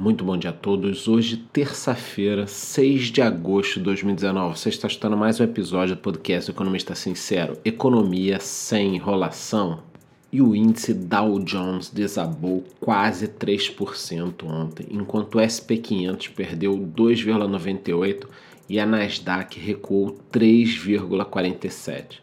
Muito 0.00 0.24
bom 0.24 0.34
dia 0.38 0.48
a 0.48 0.52
todos. 0.54 1.06
Hoje, 1.06 1.36
terça-feira, 1.36 2.46
6 2.46 3.08
de 3.08 3.20
agosto 3.20 3.74
de 3.74 3.80
2019. 3.80 4.58
Você 4.58 4.70
está 4.70 4.88
escutando 4.88 5.14
mais 5.14 5.38
um 5.38 5.44
episódio 5.44 5.94
do 5.94 6.00
podcast 6.00 6.50
Economista 6.50 6.94
Sincero: 6.94 7.58
Economia 7.66 8.40
sem 8.40 8.96
enrolação. 8.96 9.82
E 10.32 10.40
o 10.40 10.56
índice 10.56 10.94
Dow 10.94 11.38
Jones 11.40 11.90
desabou 11.90 12.64
quase 12.80 13.28
3% 13.28 14.42
ontem, 14.46 14.86
enquanto 14.90 15.34
o 15.34 15.38
SP500 15.38 16.30
perdeu 16.30 16.78
2,98% 16.78 18.24
e 18.70 18.80
a 18.80 18.86
Nasdaq 18.86 19.60
recuou 19.60 20.18
3,47%. 20.32 22.20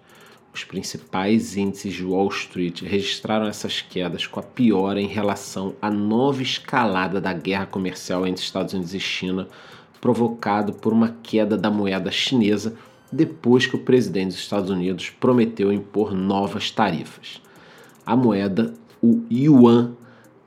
Os 0.58 0.64
principais 0.64 1.56
índices 1.56 1.94
de 1.94 2.04
Wall 2.04 2.30
Street 2.30 2.82
registraram 2.82 3.46
essas 3.46 3.80
quedas 3.80 4.26
com 4.26 4.40
a 4.40 4.44
piora 4.44 5.00
em 5.00 5.06
relação 5.06 5.76
à 5.80 5.92
nova 5.92 6.42
escalada 6.42 7.22
da 7.22 7.32
guerra 7.32 7.68
comercial 7.68 8.26
entre 8.26 8.44
Estados 8.44 8.74
Unidos 8.74 8.96
e 8.96 9.00
China, 9.00 9.48
provocado 10.02 10.74
por 10.74 10.92
uma 10.92 11.16
queda 11.22 11.56
da 11.56 11.70
moeda 11.70 12.10
chinesa 12.10 12.74
depois 13.12 13.68
que 13.68 13.76
o 13.76 13.84
presidente 13.84 14.30
dos 14.30 14.40
Estados 14.40 14.72
Unidos 14.72 15.12
prometeu 15.12 15.72
impor 15.72 16.16
novas 16.16 16.72
tarifas. 16.72 17.40
A 18.04 18.16
moeda, 18.16 18.74
o 19.00 19.22
yuan, 19.32 19.92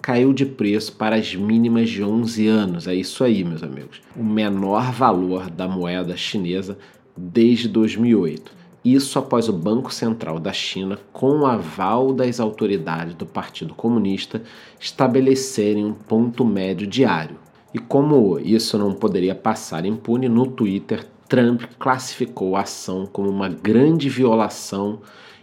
caiu 0.02 0.32
de 0.32 0.44
preço 0.44 0.92
para 0.94 1.14
as 1.14 1.36
mínimas 1.36 1.88
de 1.88 2.02
11 2.02 2.48
anos. 2.48 2.88
É 2.88 2.94
isso 2.96 3.22
aí, 3.22 3.44
meus 3.44 3.62
amigos. 3.62 4.02
O 4.16 4.24
menor 4.24 4.90
valor 4.90 5.48
da 5.48 5.68
moeda 5.68 6.16
chinesa 6.16 6.76
desde 7.16 7.68
2008 7.68 8.58
isso 8.84 9.18
após 9.18 9.48
o 9.48 9.52
Banco 9.52 9.92
Central 9.92 10.38
da 10.38 10.52
China, 10.52 10.98
com 11.12 11.40
o 11.40 11.46
aval 11.46 12.12
das 12.12 12.40
autoridades 12.40 13.14
do 13.14 13.26
Partido 13.26 13.74
Comunista, 13.74 14.42
estabelecerem 14.78 15.84
um 15.84 15.92
ponto 15.92 16.44
médio 16.44 16.86
diário. 16.86 17.36
E 17.74 17.78
como 17.78 18.38
isso 18.38 18.78
não 18.78 18.92
poderia 18.92 19.34
passar 19.34 19.84
impune, 19.84 20.28
no 20.28 20.46
Twitter, 20.46 21.06
Trump 21.28 21.62
classificou 21.78 22.56
a 22.56 22.62
ação 22.62 23.06
como 23.06 23.28
uma 23.28 23.48
grande 23.48 24.08
violação 24.08 25.00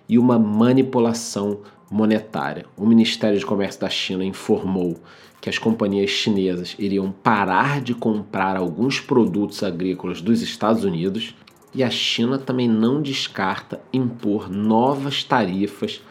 e 0.09 0.17
uma 0.17 0.37
manipulação 0.37 1.61
monetária. 1.89 2.65
O 2.75 2.85
Ministério 2.85 3.39
de 3.39 3.45
Comércio 3.45 3.79
da 3.79 3.89
China 3.89 4.25
informou 4.25 4.97
que 5.39 5.49
as 5.49 5.57
companhias 5.57 6.09
chinesas 6.09 6.75
iriam 6.77 7.11
parar 7.11 7.79
de 7.79 7.93
comprar 7.93 8.57
alguns 8.57 8.99
produtos 8.99 9.63
agrícolas 9.63 10.21
dos 10.21 10.41
Estados 10.41 10.83
Unidos 10.83 11.33
e 11.73 11.83
a 11.83 11.89
China 11.89 12.37
também 12.37 12.67
não 12.67 13.01
descarta 13.01 13.79
impor 13.91 14.49
novas 14.49 15.23
tarifas 15.23 16.01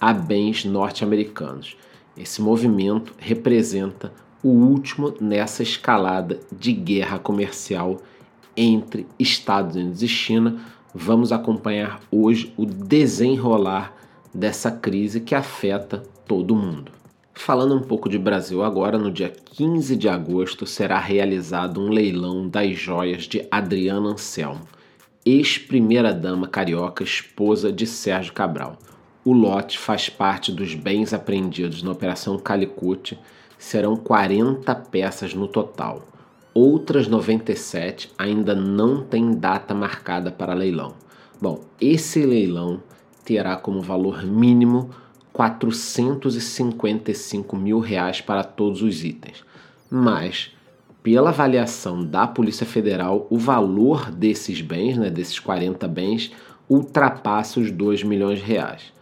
a 0.00 0.12
bens 0.12 0.64
norte-americanos. 0.64 1.76
Esse 2.16 2.40
movimento 2.40 3.12
representa 3.18 4.12
o 4.42 4.48
último 4.48 5.14
nessa 5.20 5.62
escalada 5.62 6.38
de 6.52 6.72
guerra 6.72 7.18
comercial 7.18 8.00
entre 8.56 9.06
Estados 9.18 9.76
Unidos 9.76 10.02
e 10.02 10.08
China. 10.08 10.60
Vamos 10.94 11.32
acompanhar 11.32 12.00
hoje 12.10 12.52
o 12.56 12.64
desenrolar 12.64 13.94
dessa 14.32 14.70
crise 14.70 15.20
que 15.20 15.34
afeta 15.34 16.02
todo 16.26 16.54
mundo. 16.54 16.92
Falando 17.34 17.74
um 17.74 17.82
pouco 17.82 18.08
de 18.08 18.18
Brasil 18.18 18.62
agora, 18.62 18.96
no 18.96 19.10
dia 19.10 19.28
15 19.28 19.94
de 19.96 20.08
agosto 20.08 20.66
será 20.66 20.98
realizado 20.98 21.80
um 21.80 21.88
leilão 21.88 22.48
das 22.48 22.78
joias 22.78 23.24
de 23.24 23.46
Adriana 23.50 24.10
Anselmo 24.10 24.75
ex-primeira-dama 25.26 26.46
carioca, 26.46 27.02
esposa 27.02 27.72
de 27.72 27.84
Sérgio 27.84 28.32
Cabral. 28.32 28.78
O 29.24 29.32
lote 29.32 29.76
faz 29.76 30.08
parte 30.08 30.52
dos 30.52 30.72
bens 30.72 31.12
apreendidos 31.12 31.82
na 31.82 31.90
Operação 31.90 32.38
Calicut, 32.38 33.18
serão 33.58 33.96
40 33.96 34.72
peças 34.76 35.34
no 35.34 35.48
total. 35.48 36.06
Outras 36.54 37.08
97 37.08 38.12
ainda 38.16 38.54
não 38.54 39.02
têm 39.02 39.32
data 39.32 39.74
marcada 39.74 40.30
para 40.30 40.54
leilão. 40.54 40.94
Bom, 41.42 41.64
esse 41.80 42.24
leilão 42.24 42.80
terá 43.24 43.56
como 43.56 43.82
valor 43.82 44.24
mínimo 44.24 44.90
455 45.32 47.56
mil 47.56 47.80
reais 47.80 48.20
para 48.20 48.44
todos 48.44 48.80
os 48.80 49.02
itens, 49.02 49.42
mas 49.90 50.52
pela 51.06 51.30
avaliação 51.30 52.04
da 52.04 52.26
Polícia 52.26 52.66
Federal, 52.66 53.28
o 53.30 53.38
valor 53.38 54.10
desses 54.10 54.60
bens, 54.60 54.98
né, 54.98 55.08
desses 55.08 55.38
40 55.38 55.86
bens, 55.86 56.32
ultrapassa 56.68 57.60
os 57.60 57.70
2 57.70 58.02
milhões 58.02 58.40
de 58.40 58.44
reais. 58.44 58.92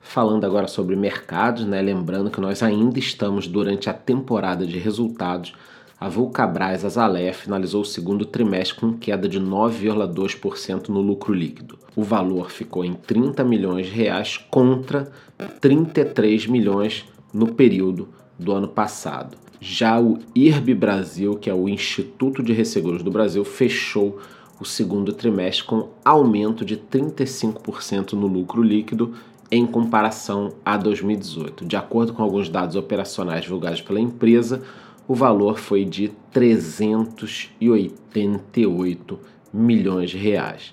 Falando 0.00 0.44
agora 0.44 0.66
sobre 0.66 0.96
mercados, 0.96 1.64
né? 1.64 1.80
Lembrando 1.80 2.30
que 2.30 2.40
nós 2.40 2.62
ainda 2.62 2.98
estamos 2.98 3.46
durante 3.46 3.88
a 3.88 3.94
temporada 3.94 4.66
de 4.66 4.78
resultados. 4.78 5.54
A 6.00 6.08
Vulcabras 6.08 6.84
Azalea 6.84 7.32
finalizou 7.32 7.82
o 7.82 7.86
segundo 7.86 8.24
trimestre 8.24 8.80
com 8.80 8.94
queda 8.94 9.28
de 9.28 9.38
9,2% 9.38 10.88
no 10.88 11.00
lucro 11.00 11.32
líquido. 11.32 11.78
O 11.94 12.02
valor 12.02 12.50
ficou 12.50 12.84
em 12.84 12.94
30 12.94 13.44
milhões 13.44 13.86
de 13.86 13.92
reais 13.92 14.36
contra 14.36 15.12
33 15.60 16.46
milhões 16.46 17.04
no 17.32 17.54
período 17.54 18.08
do 18.38 18.52
ano 18.52 18.68
passado. 18.68 19.36
Já 19.60 20.00
o 20.00 20.18
IRB 20.34 20.74
Brasil, 20.74 21.36
que 21.36 21.48
é 21.50 21.54
o 21.54 21.68
Instituto 21.68 22.42
de 22.42 22.54
Resseguros 22.54 23.02
do 23.02 23.10
Brasil, 23.10 23.44
fechou 23.44 24.18
o 24.58 24.64
segundo 24.64 25.12
trimestre 25.12 25.64
com 25.64 25.90
aumento 26.02 26.64
de 26.64 26.78
35% 26.78 28.14
no 28.14 28.26
lucro 28.26 28.62
líquido 28.62 29.12
em 29.50 29.66
comparação 29.66 30.54
a 30.64 30.78
2018. 30.78 31.66
De 31.66 31.76
acordo 31.76 32.14
com 32.14 32.22
alguns 32.22 32.48
dados 32.48 32.74
operacionais 32.74 33.42
divulgados 33.42 33.82
pela 33.82 34.00
empresa, 34.00 34.62
o 35.06 35.14
valor 35.14 35.58
foi 35.58 35.84
de 35.84 36.10
388 36.32 39.18
milhões 39.52 40.08
de 40.08 40.16
reais. 40.16 40.72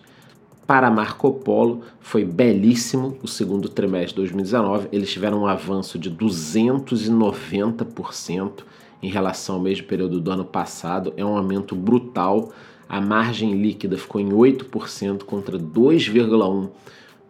Para 0.65 0.89
Marco 0.91 1.33
Polo 1.33 1.81
foi 1.99 2.23
belíssimo 2.23 3.17
o 3.21 3.27
segundo 3.27 3.67
trimestre 3.67 4.07
de 4.09 4.15
2019. 4.15 4.87
Eles 4.91 5.11
tiveram 5.11 5.41
um 5.41 5.47
avanço 5.47 5.99
de 5.99 6.09
290% 6.11 8.63
em 9.02 9.09
relação 9.09 9.56
ao 9.56 9.62
mesmo 9.62 9.88
período 9.88 10.19
do 10.19 10.31
ano 10.31 10.46
passado. 10.46 11.13
É 11.18 11.25
um 11.25 11.38
aumento 11.38 11.75
brutal. 11.75 12.52
A 12.88 13.02
margem 13.02 13.62
líquida 13.62 13.97
ficou 13.97 14.22
em 14.22 14.30
8% 14.30 15.24
contra 15.24 15.58
2,1% 15.58 16.69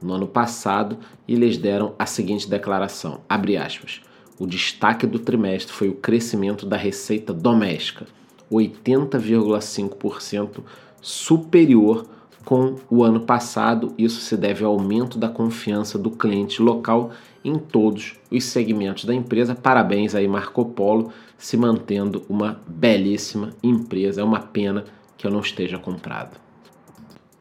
no 0.01 0.13
ano 0.13 0.27
passado 0.27 0.97
e 1.27 1.33
eles 1.33 1.57
deram 1.57 1.93
a 1.97 2.05
seguinte 2.05 2.47
declaração, 2.49 3.21
abre 3.27 3.57
aspas, 3.57 4.01
o 4.39 4.45
destaque 4.45 5.07
do 5.07 5.19
trimestre 5.19 5.73
foi 5.73 5.89
o 5.89 5.95
crescimento 5.95 6.65
da 6.65 6.77
receita 6.77 7.33
doméstica, 7.33 8.05
80,5% 8.51 10.61
superior 11.01 12.05
com 12.47 12.75
o 12.89 13.03
ano 13.03 13.19
passado. 13.19 13.93
Isso 13.97 14.21
se 14.21 14.37
deve 14.37 14.63
ao 14.63 14.71
aumento 14.71 15.19
da 15.19 15.27
confiança 15.27 15.99
do 15.99 16.09
cliente 16.09 16.61
local 16.61 17.11
em 17.43 17.59
todos 17.59 18.15
os 18.31 18.45
segmentos 18.45 19.03
da 19.03 19.13
empresa. 19.13 19.53
Parabéns 19.53 20.15
aí 20.15 20.25
Marco 20.29 20.63
Polo, 20.63 21.11
se 21.37 21.57
mantendo 21.57 22.23
uma 22.29 22.61
belíssima 22.65 23.49
empresa. 23.61 24.21
É 24.21 24.23
uma 24.23 24.39
pena 24.39 24.85
que 25.17 25.27
eu 25.27 25.31
não 25.31 25.41
esteja 25.41 25.77
comprado. 25.77 26.39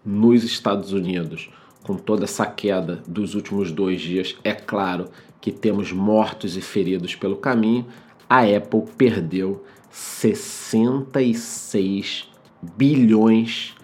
Nos 0.04 0.42
Estados 0.42 0.92
Unidos, 0.92 1.50
com 1.84 1.94
toda 1.94 2.24
essa 2.24 2.44
queda 2.44 3.00
dos 3.06 3.36
últimos 3.36 3.70
dois 3.70 4.00
dias, 4.00 4.34
é 4.42 4.54
claro 4.54 5.08
que 5.40 5.52
temos 5.52 5.92
mortos 5.92 6.56
e 6.56 6.60
feridos 6.60 7.14
pelo 7.14 7.36
caminho. 7.36 7.86
A 8.28 8.40
Apple 8.40 8.82
perdeu 8.98 9.64
66 9.88 12.28
bilhões 12.76 13.75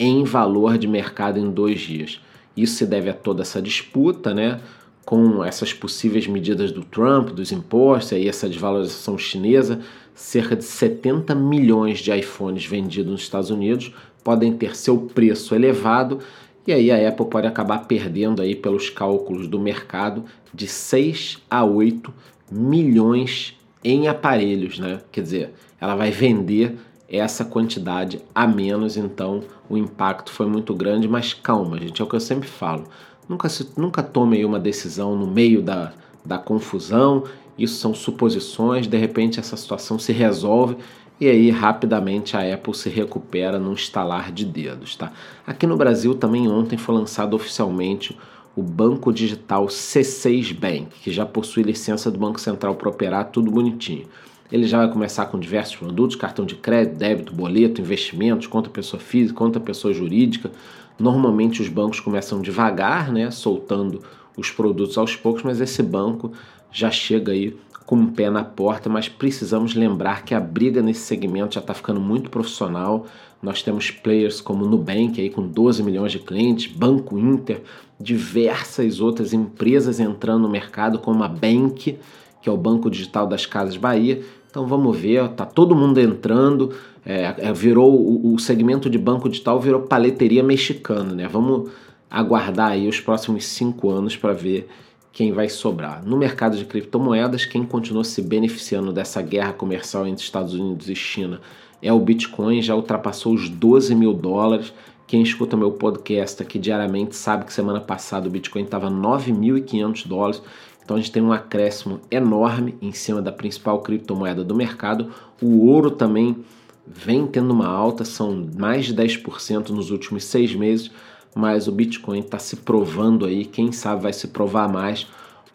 em 0.00 0.24
valor 0.24 0.78
de 0.78 0.88
mercado 0.88 1.38
em 1.38 1.50
dois 1.50 1.80
dias. 1.80 2.20
Isso 2.56 2.76
se 2.76 2.86
deve 2.86 3.10
a 3.10 3.14
toda 3.14 3.42
essa 3.42 3.60
disputa, 3.60 4.32
né? 4.32 4.58
Com 5.04 5.44
essas 5.44 5.74
possíveis 5.74 6.26
medidas 6.26 6.72
do 6.72 6.82
Trump, 6.82 7.28
dos 7.28 7.52
impostos 7.52 8.12
e 8.12 8.26
essa 8.26 8.48
desvalorização 8.48 9.18
chinesa, 9.18 9.80
cerca 10.14 10.56
de 10.56 10.64
70 10.64 11.34
milhões 11.34 11.98
de 11.98 12.10
iPhones 12.16 12.64
vendidos 12.64 13.12
nos 13.12 13.20
Estados 13.20 13.50
Unidos 13.50 13.92
podem 14.24 14.52
ter 14.52 14.76
seu 14.76 14.98
preço 14.98 15.54
elevado 15.54 16.20
e 16.66 16.72
aí 16.72 16.90
a 16.90 17.08
Apple 17.08 17.26
pode 17.26 17.46
acabar 17.46 17.86
perdendo 17.86 18.42
aí 18.42 18.54
pelos 18.54 18.90
cálculos 18.90 19.48
do 19.48 19.58
mercado 19.58 20.24
de 20.52 20.66
6 20.66 21.38
a 21.50 21.64
8 21.64 22.12
milhões 22.50 23.56
em 23.82 24.08
aparelhos, 24.08 24.78
né? 24.78 25.00
Quer 25.10 25.22
dizer, 25.22 25.50
ela 25.80 25.94
vai 25.94 26.10
vender 26.10 26.76
essa 27.10 27.44
quantidade 27.44 28.20
a 28.34 28.46
menos, 28.46 28.96
então 28.96 29.42
o 29.68 29.76
impacto 29.76 30.30
foi 30.30 30.46
muito 30.46 30.72
grande, 30.74 31.08
mas 31.08 31.34
calma, 31.34 31.78
gente, 31.78 32.00
é 32.00 32.04
o 32.04 32.08
que 32.08 32.14
eu 32.14 32.20
sempre 32.20 32.48
falo. 32.48 32.84
Nunca, 33.28 33.48
se, 33.48 33.68
nunca 33.76 34.02
tome 34.02 34.44
uma 34.44 34.60
decisão 34.60 35.16
no 35.16 35.26
meio 35.26 35.60
da, 35.60 35.92
da 36.24 36.38
confusão, 36.38 37.24
isso 37.58 37.76
são 37.78 37.92
suposições, 37.92 38.86
de 38.86 38.96
repente 38.96 39.40
essa 39.40 39.56
situação 39.56 39.98
se 39.98 40.12
resolve 40.12 40.76
e 41.20 41.28
aí 41.28 41.50
rapidamente 41.50 42.36
a 42.36 42.54
Apple 42.54 42.74
se 42.74 42.88
recupera 42.88 43.58
num 43.58 43.74
estalar 43.74 44.32
de 44.32 44.44
dedos, 44.44 44.96
tá? 44.96 45.12
Aqui 45.46 45.66
no 45.66 45.76
Brasil 45.76 46.14
também 46.14 46.48
ontem 46.48 46.78
foi 46.78 46.94
lançado 46.94 47.34
oficialmente 47.34 48.16
o 48.56 48.62
banco 48.62 49.12
digital 49.12 49.66
C6 49.66 50.54
Bank, 50.58 50.88
que 51.02 51.12
já 51.12 51.26
possui 51.26 51.62
licença 51.62 52.10
do 52.10 52.18
Banco 52.18 52.40
Central 52.40 52.74
para 52.74 52.88
operar 52.88 53.26
tudo 53.26 53.50
bonitinho. 53.50 54.06
Ele 54.50 54.66
já 54.66 54.78
vai 54.78 54.90
começar 54.90 55.26
com 55.26 55.38
diversos 55.38 55.76
produtos, 55.76 56.16
cartão 56.16 56.44
de 56.44 56.56
crédito, 56.56 56.96
débito, 56.96 57.34
boleto, 57.34 57.80
investimentos, 57.80 58.46
conta 58.46 58.68
pessoa 58.68 59.00
física, 59.00 59.38
conta 59.38 59.60
pessoa 59.60 59.94
jurídica. 59.94 60.50
Normalmente 60.98 61.62
os 61.62 61.68
bancos 61.68 62.00
começam 62.00 62.40
devagar, 62.40 63.12
né, 63.12 63.30
soltando 63.30 64.02
os 64.36 64.50
produtos 64.50 64.98
aos 64.98 65.14
poucos, 65.16 65.42
mas 65.42 65.60
esse 65.60 65.82
banco 65.82 66.32
já 66.72 66.90
chega 66.90 67.32
aí 67.32 67.56
com 67.90 67.96
um 67.96 68.06
pé 68.06 68.30
na 68.30 68.44
porta, 68.44 68.88
mas 68.88 69.08
precisamos 69.08 69.74
lembrar 69.74 70.24
que 70.24 70.32
a 70.32 70.38
briga 70.38 70.80
nesse 70.80 71.00
segmento 71.00 71.54
já 71.54 71.60
está 71.60 71.74
ficando 71.74 72.00
muito 72.00 72.30
profissional. 72.30 73.06
Nós 73.42 73.62
temos 73.62 73.90
players 73.90 74.40
como 74.40 74.64
Nubank 74.64 75.20
aí 75.20 75.28
com 75.28 75.42
12 75.44 75.82
milhões 75.82 76.12
de 76.12 76.20
clientes, 76.20 76.72
Banco 76.72 77.18
Inter, 77.18 77.62
diversas 77.98 79.00
outras 79.00 79.32
empresas 79.32 79.98
entrando 79.98 80.42
no 80.42 80.48
mercado 80.48 81.00
como 81.00 81.24
a 81.24 81.28
Bank, 81.28 81.98
que 82.40 82.48
é 82.48 82.52
o 82.52 82.56
Banco 82.56 82.88
Digital 82.88 83.26
das 83.26 83.44
Casas 83.44 83.76
Bahia. 83.76 84.22
Então 84.50 84.66
vamos 84.66 84.98
ver, 84.98 85.28
tá 85.30 85.46
todo 85.46 85.76
mundo 85.76 86.00
entrando, 86.00 86.74
é, 87.06 87.34
é, 87.38 87.52
virou 87.52 87.94
o, 87.94 88.34
o, 88.34 88.38
segmento 88.38 88.90
de 88.90 88.98
banco 88.98 89.28
digital 89.28 89.60
virou 89.60 89.82
paleteria 89.82 90.42
mexicana, 90.42 91.14
né? 91.14 91.28
Vamos 91.28 91.70
aguardar 92.10 92.72
aí 92.72 92.88
os 92.88 93.00
próximos 93.00 93.44
cinco 93.46 93.90
anos 93.90 94.16
para 94.16 94.32
ver 94.32 94.68
quem 95.12 95.32
vai 95.32 95.48
sobrar. 95.48 96.04
No 96.04 96.16
mercado 96.16 96.56
de 96.56 96.64
criptomoedas, 96.64 97.44
quem 97.44 97.64
continua 97.64 98.02
se 98.02 98.20
beneficiando 98.20 98.92
dessa 98.92 99.22
guerra 99.22 99.52
comercial 99.52 100.04
entre 100.04 100.24
Estados 100.24 100.52
Unidos 100.52 100.88
e 100.88 100.96
China 100.96 101.40
é 101.80 101.92
o 101.92 102.00
Bitcoin, 102.00 102.60
já 102.60 102.74
ultrapassou 102.74 103.34
os 103.34 103.48
12 103.48 103.94
mil 103.94 104.12
dólares. 104.12 104.72
Quem 105.06 105.22
escuta 105.22 105.56
meu 105.56 105.72
podcast 105.72 106.42
aqui 106.42 106.58
diariamente 106.58 107.16
sabe 107.16 107.44
que 107.44 107.52
semana 107.52 107.80
passada 107.80 108.28
o 108.28 108.30
Bitcoin 108.30 108.62
estava 108.62 108.90
9.500 108.90 110.06
dólares. 110.06 110.42
Então 110.90 110.96
a 110.96 111.00
gente 111.00 111.12
tem 111.12 111.22
um 111.22 111.32
acréscimo 111.32 112.00
enorme 112.10 112.74
em 112.82 112.90
cima 112.90 113.22
da 113.22 113.30
principal 113.30 113.78
criptomoeda 113.78 114.42
do 114.42 114.56
mercado. 114.56 115.12
O 115.40 115.68
ouro 115.68 115.88
também 115.88 116.38
vem 116.84 117.28
tendo 117.28 117.52
uma 117.52 117.68
alta, 117.68 118.04
são 118.04 118.48
mais 118.58 118.86
de 118.86 118.94
10% 118.96 119.68
nos 119.68 119.92
últimos 119.92 120.24
seis 120.24 120.52
meses, 120.52 120.90
mas 121.32 121.68
o 121.68 121.72
Bitcoin 121.72 122.18
está 122.18 122.40
se 122.40 122.56
provando 122.56 123.24
aí, 123.24 123.44
quem 123.44 123.70
sabe 123.70 124.02
vai 124.02 124.12
se 124.12 124.26
provar 124.26 124.68
mais 124.68 125.06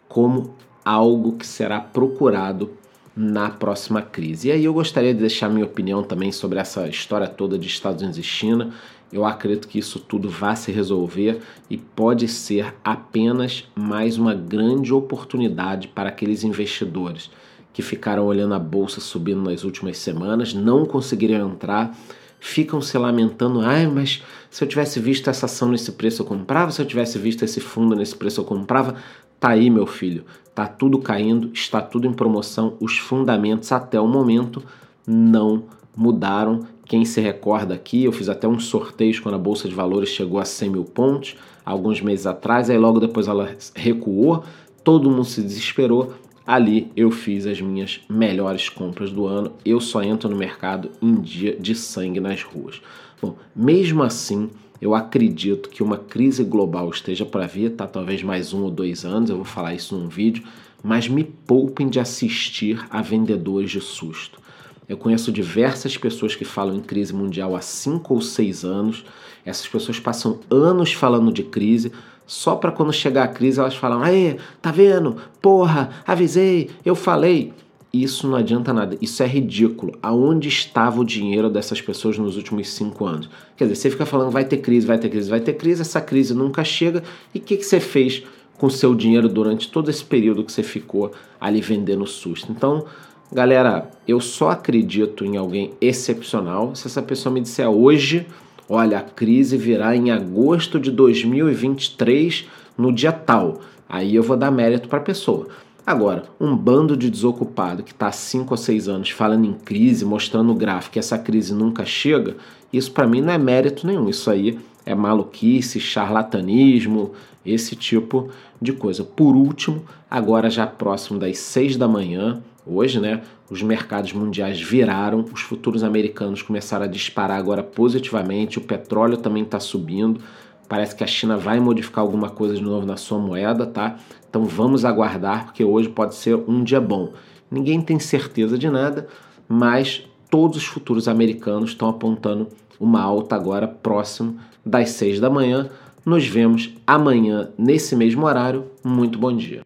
como 0.08 0.54
algo 0.82 1.32
que 1.32 1.46
será 1.46 1.80
procurado 1.80 2.70
na 3.14 3.50
próxima 3.50 4.00
crise. 4.00 4.48
E 4.48 4.52
aí 4.52 4.64
eu 4.64 4.72
gostaria 4.72 5.12
de 5.12 5.20
deixar 5.20 5.50
minha 5.50 5.66
opinião 5.66 6.02
também 6.02 6.32
sobre 6.32 6.58
essa 6.58 6.88
história 6.88 7.28
toda 7.28 7.58
de 7.58 7.66
Estados 7.66 8.00
Unidos 8.00 8.18
e 8.18 8.22
China. 8.22 8.72
Eu 9.12 9.24
acredito 9.24 9.68
que 9.68 9.78
isso 9.78 10.00
tudo 10.00 10.28
vai 10.28 10.56
se 10.56 10.72
resolver 10.72 11.40
e 11.70 11.76
pode 11.76 12.26
ser 12.26 12.74
apenas 12.82 13.64
mais 13.74 14.18
uma 14.18 14.34
grande 14.34 14.92
oportunidade 14.92 15.88
para 15.88 16.08
aqueles 16.08 16.42
investidores 16.42 17.30
que 17.72 17.82
ficaram 17.82 18.24
olhando 18.24 18.54
a 18.54 18.58
bolsa 18.58 19.00
subindo 19.00 19.42
nas 19.42 19.62
últimas 19.62 19.98
semanas, 19.98 20.54
não 20.54 20.86
conseguiram 20.86 21.50
entrar, 21.50 21.94
ficam 22.40 22.80
se 22.80 22.96
lamentando: 22.96 23.60
ai, 23.60 23.86
mas 23.86 24.22
se 24.50 24.64
eu 24.64 24.68
tivesse 24.68 24.98
visto 24.98 25.28
essa 25.28 25.46
ação 25.46 25.68
nesse 25.68 25.92
preço 25.92 26.22
eu 26.22 26.26
comprava, 26.26 26.72
se 26.72 26.80
eu 26.80 26.86
tivesse 26.86 27.18
visto 27.18 27.44
esse 27.44 27.60
fundo 27.60 27.94
nesse 27.94 28.16
preço 28.16 28.40
eu 28.40 28.44
comprava. 28.44 28.96
Tá 29.38 29.50
aí, 29.50 29.68
meu 29.68 29.86
filho, 29.86 30.24
tá 30.54 30.66
tudo 30.66 30.98
caindo, 30.98 31.50
está 31.52 31.82
tudo 31.82 32.06
em 32.06 32.12
promoção, 32.14 32.74
os 32.80 32.96
fundamentos 32.96 33.70
até 33.70 34.00
o 34.00 34.08
momento 34.08 34.62
não 35.06 35.64
mudaram 35.94 36.66
quem 36.86 37.04
se 37.04 37.20
recorda 37.20 37.74
aqui, 37.74 38.04
eu 38.04 38.12
fiz 38.12 38.28
até 38.28 38.46
uns 38.46 38.66
sorteios 38.66 39.18
quando 39.18 39.34
a 39.34 39.38
Bolsa 39.38 39.68
de 39.68 39.74
Valores 39.74 40.08
chegou 40.08 40.38
a 40.38 40.44
100 40.44 40.70
mil 40.70 40.84
pontos, 40.84 41.36
alguns 41.64 42.00
meses 42.00 42.26
atrás, 42.26 42.70
aí 42.70 42.78
logo 42.78 43.00
depois 43.00 43.26
ela 43.26 43.56
recuou, 43.74 44.44
todo 44.84 45.10
mundo 45.10 45.24
se 45.24 45.42
desesperou. 45.42 46.14
Ali 46.46 46.92
eu 46.96 47.10
fiz 47.10 47.44
as 47.44 47.60
minhas 47.60 48.00
melhores 48.08 48.68
compras 48.68 49.10
do 49.10 49.26
ano. 49.26 49.50
Eu 49.64 49.80
só 49.80 50.00
entro 50.00 50.28
no 50.30 50.36
mercado 50.36 50.92
em 51.02 51.16
dia 51.16 51.56
de 51.58 51.74
sangue 51.74 52.20
nas 52.20 52.44
ruas. 52.44 52.80
Bom, 53.20 53.34
mesmo 53.54 54.04
assim, 54.04 54.48
eu 54.80 54.94
acredito 54.94 55.68
que 55.68 55.82
uma 55.82 55.96
crise 55.96 56.44
global 56.44 56.88
esteja 56.88 57.26
para 57.26 57.48
vir, 57.48 57.70
tá? 57.70 57.84
Talvez 57.84 58.22
mais 58.22 58.52
um 58.52 58.62
ou 58.62 58.70
dois 58.70 59.04
anos, 59.04 59.28
eu 59.28 59.36
vou 59.36 59.44
falar 59.44 59.74
isso 59.74 59.96
num 59.96 60.08
vídeo, 60.08 60.44
mas 60.84 61.08
me 61.08 61.24
poupem 61.24 61.88
de 61.88 61.98
assistir 61.98 62.86
a 62.90 63.02
vendedores 63.02 63.72
de 63.72 63.80
susto. 63.80 64.38
Eu 64.88 64.96
conheço 64.96 65.32
diversas 65.32 65.96
pessoas 65.96 66.34
que 66.34 66.44
falam 66.44 66.76
em 66.76 66.80
crise 66.80 67.12
mundial 67.12 67.56
há 67.56 67.60
5 67.60 68.14
ou 68.14 68.20
6 68.20 68.64
anos. 68.64 69.04
Essas 69.44 69.66
pessoas 69.66 69.98
passam 69.98 70.40
anos 70.50 70.92
falando 70.92 71.32
de 71.32 71.42
crise, 71.42 71.92
só 72.26 72.56
para 72.56 72.72
quando 72.72 72.92
chegar 72.92 73.24
a 73.24 73.28
crise 73.28 73.58
elas 73.58 73.76
falam: 73.76 74.02
"Aê, 74.02 74.36
tá 74.60 74.70
vendo? 74.70 75.16
Porra, 75.40 75.90
avisei, 76.06 76.70
eu 76.84 76.94
falei". 76.94 77.52
Isso 77.92 78.28
não 78.28 78.36
adianta 78.36 78.74
nada, 78.74 78.96
isso 79.00 79.22
é 79.22 79.26
ridículo. 79.26 79.96
Aonde 80.02 80.48
estava 80.48 81.00
o 81.00 81.04
dinheiro 81.04 81.48
dessas 81.48 81.80
pessoas 81.80 82.18
nos 82.18 82.36
últimos 82.36 82.68
cinco 82.68 83.06
anos? 83.06 83.30
Quer 83.56 83.64
dizer, 83.64 83.76
você 83.76 83.90
fica 83.90 84.04
falando 84.04 84.30
vai 84.30 84.44
ter 84.44 84.58
crise, 84.58 84.86
vai 84.86 84.98
ter 84.98 85.08
crise, 85.08 85.30
vai 85.30 85.40
ter 85.40 85.54
crise, 85.54 85.80
essa 85.80 86.00
crise 86.00 86.34
nunca 86.34 86.62
chega. 86.62 87.02
E 87.34 87.38
o 87.38 87.40
que, 87.40 87.56
que 87.56 87.64
você 87.64 87.80
fez 87.80 88.22
com 88.58 88.68
seu 88.68 88.94
dinheiro 88.94 89.28
durante 89.28 89.70
todo 89.70 89.88
esse 89.88 90.04
período 90.04 90.44
que 90.44 90.52
você 90.52 90.62
ficou 90.62 91.12
ali 91.40 91.60
vendendo 91.62 92.06
susto? 92.06 92.52
Então, 92.52 92.84
Galera, 93.32 93.90
eu 94.06 94.20
só 94.20 94.50
acredito 94.50 95.24
em 95.24 95.36
alguém 95.36 95.72
excepcional 95.80 96.76
se 96.76 96.86
essa 96.86 97.02
pessoa 97.02 97.32
me 97.32 97.40
disser 97.40 97.68
hoje, 97.68 98.24
olha, 98.68 98.98
a 98.98 99.02
crise 99.02 99.56
virá 99.56 99.96
em 99.96 100.12
agosto 100.12 100.78
de 100.78 100.92
2023 100.92 102.46
no 102.78 102.92
dia 102.92 103.10
tal. 103.10 103.60
Aí 103.88 104.14
eu 104.14 104.22
vou 104.22 104.36
dar 104.36 104.52
mérito 104.52 104.88
para 104.88 105.00
a 105.00 105.02
pessoa. 105.02 105.48
Agora, 105.84 106.24
um 106.40 106.56
bando 106.56 106.96
de 106.96 107.10
desocupado 107.10 107.82
que 107.82 107.92
está 107.92 108.08
há 108.08 108.12
5 108.12 108.52
ou 108.52 108.56
6 108.56 108.88
anos 108.88 109.10
falando 109.10 109.44
em 109.44 109.52
crise, 109.54 110.04
mostrando 110.04 110.52
o 110.52 110.56
gráfico 110.56 110.94
que 110.94 110.98
essa 110.98 111.18
crise 111.18 111.52
nunca 111.52 111.84
chega, 111.84 112.36
isso 112.72 112.92
para 112.92 113.06
mim 113.08 113.20
não 113.20 113.32
é 113.32 113.38
mérito 113.38 113.86
nenhum. 113.86 114.08
Isso 114.08 114.30
aí 114.30 114.58
é 114.84 114.94
maluquice, 114.94 115.80
charlatanismo, 115.80 117.12
esse 117.44 117.74
tipo 117.74 118.30
de 118.62 118.72
coisa. 118.72 119.02
Por 119.02 119.34
último, 119.34 119.84
agora 120.08 120.48
já 120.48 120.66
próximo 120.66 121.18
das 121.18 121.38
6 121.38 121.76
da 121.76 121.88
manhã, 121.88 122.40
Hoje, 122.66 122.98
né, 122.98 123.22
os 123.48 123.62
mercados 123.62 124.12
mundiais 124.12 124.60
viraram, 124.60 125.24
os 125.32 125.40
futuros 125.40 125.84
americanos 125.84 126.42
começaram 126.42 126.84
a 126.84 126.88
disparar 126.88 127.38
agora 127.38 127.62
positivamente, 127.62 128.58
o 128.58 128.62
petróleo 128.62 129.16
também 129.16 129.44
está 129.44 129.60
subindo. 129.60 130.20
Parece 130.68 130.96
que 130.96 131.04
a 131.04 131.06
China 131.06 131.36
vai 131.36 131.60
modificar 131.60 132.02
alguma 132.02 132.28
coisa 132.28 132.54
de 132.54 132.62
novo 132.62 132.84
na 132.84 132.96
sua 132.96 133.18
moeda, 133.18 133.66
tá? 133.66 133.96
Então 134.28 134.44
vamos 134.44 134.84
aguardar, 134.84 135.44
porque 135.44 135.62
hoje 135.64 135.88
pode 135.88 136.16
ser 136.16 136.34
um 136.48 136.64
dia 136.64 136.80
bom. 136.80 137.12
Ninguém 137.48 137.80
tem 137.80 138.00
certeza 138.00 138.58
de 138.58 138.68
nada, 138.68 139.06
mas 139.48 140.04
todos 140.28 140.56
os 140.56 140.64
futuros 140.64 141.06
americanos 141.06 141.70
estão 141.70 141.88
apontando 141.88 142.48
uma 142.80 143.00
alta 143.00 143.36
agora 143.36 143.68
próximo 143.68 144.38
das 144.64 144.90
6 144.90 145.20
da 145.20 145.30
manhã. 145.30 145.70
Nos 146.04 146.26
vemos 146.26 146.74
amanhã 146.84 147.50
nesse 147.56 147.94
mesmo 147.94 148.26
horário. 148.26 148.64
Muito 148.84 149.18
bom 149.18 149.34
dia. 149.34 149.62